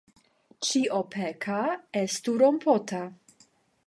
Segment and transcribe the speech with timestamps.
[0.69, 1.57] Ĉio peka
[2.01, 3.03] estu rompota.